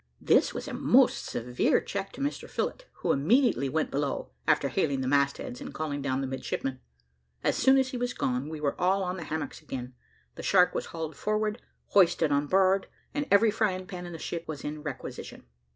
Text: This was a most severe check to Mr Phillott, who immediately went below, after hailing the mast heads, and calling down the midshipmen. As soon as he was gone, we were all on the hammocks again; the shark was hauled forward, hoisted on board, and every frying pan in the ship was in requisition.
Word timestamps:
This 0.19 0.51
was 0.51 0.67
a 0.67 0.73
most 0.73 1.25
severe 1.27 1.79
check 1.79 2.11
to 2.13 2.21
Mr 2.21 2.49
Phillott, 2.49 2.85
who 2.93 3.11
immediately 3.11 3.69
went 3.69 3.91
below, 3.91 4.31
after 4.47 4.69
hailing 4.69 5.01
the 5.01 5.07
mast 5.07 5.37
heads, 5.37 5.61
and 5.61 5.75
calling 5.75 6.01
down 6.01 6.21
the 6.21 6.25
midshipmen. 6.27 6.79
As 7.43 7.55
soon 7.55 7.77
as 7.77 7.89
he 7.89 7.97
was 7.97 8.15
gone, 8.15 8.49
we 8.49 8.59
were 8.59 8.73
all 8.81 9.03
on 9.03 9.17
the 9.17 9.25
hammocks 9.25 9.61
again; 9.61 9.93
the 10.33 10.41
shark 10.41 10.73
was 10.73 10.87
hauled 10.87 11.15
forward, 11.15 11.61
hoisted 11.89 12.31
on 12.31 12.47
board, 12.47 12.87
and 13.13 13.27
every 13.29 13.51
frying 13.51 13.85
pan 13.85 14.07
in 14.07 14.11
the 14.11 14.17
ship 14.17 14.45
was 14.47 14.63
in 14.63 14.81
requisition. 14.81 15.45